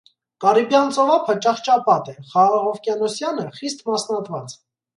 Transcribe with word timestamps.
Կարիբյան 0.45 0.89
ծովափը 0.95 1.35
ճահճապատ 1.47 2.09
է, 2.15 2.17
խաղաղօվկիանոսյանը՝ 2.33 3.49
խիստ 3.61 3.89
մասնատված։ 3.93 4.61